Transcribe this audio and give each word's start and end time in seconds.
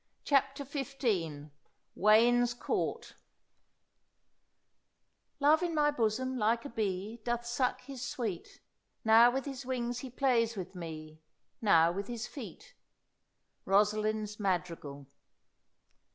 CHAPTER 0.23 0.63
XV 0.65 1.51
WAYNE'S 1.93 2.55
COURT 2.55 3.13
"Love 5.39 5.61
in 5.61 5.75
my 5.75 5.91
bosom, 5.91 6.37
like 6.39 6.65
a 6.65 6.69
bee, 6.69 7.21
Doth 7.23 7.45
suck 7.45 7.81
his 7.81 8.01
sweet; 8.03 8.61
Now 9.05 9.29
with 9.29 9.45
his 9.45 9.63
wings 9.63 9.99
he 9.99 10.09
plays 10.09 10.57
with 10.57 10.73
me, 10.73 11.21
Now 11.61 11.91
with 11.91 12.07
his 12.07 12.25
feet." 12.25 12.73
ROSALIND'S 13.65 14.39
MADRIGAL. 14.39 15.05